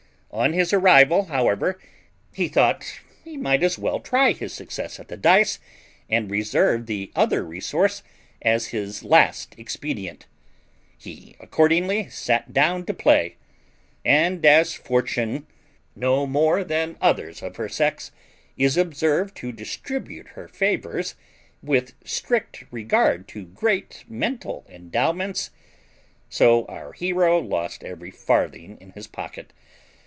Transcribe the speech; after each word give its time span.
On 0.33 0.53
his 0.53 0.71
arrival, 0.71 1.25
however, 1.25 1.77
he 2.33 2.47
thought 2.47 3.01
he 3.25 3.35
might 3.35 3.61
as 3.63 3.77
well 3.77 3.99
try 3.99 4.31
his 4.31 4.53
success 4.53 4.97
at 4.97 5.09
the 5.09 5.17
dice, 5.17 5.59
and 6.09 6.31
reserve 6.31 6.85
the 6.85 7.11
other 7.17 7.43
resource 7.43 8.01
as 8.41 8.67
his 8.67 9.03
last 9.03 9.53
expedient. 9.57 10.27
He 10.97 11.35
accordingly 11.41 12.07
sat 12.07 12.53
down 12.53 12.85
to 12.85 12.93
play; 12.93 13.35
and 14.05 14.45
as 14.45 14.73
Fortune, 14.73 15.47
no 15.97 16.25
more 16.25 16.63
than 16.63 16.95
others 17.01 17.43
of 17.43 17.57
her 17.57 17.67
sex, 17.67 18.13
is 18.55 18.77
observed 18.77 19.35
to 19.35 19.51
distribute 19.51 20.29
her 20.29 20.47
favours 20.47 21.15
with 21.61 21.91
strict 22.05 22.63
regard 22.71 23.27
to 23.27 23.43
great 23.47 24.05
mental 24.07 24.65
endowments, 24.69 25.51
so 26.29 26.65
our 26.67 26.93
hero 26.93 27.37
lost 27.37 27.83
every 27.83 28.11
farthing 28.11 28.77
in 28.79 28.91
his 28.91 29.07
pocket. 29.07 29.51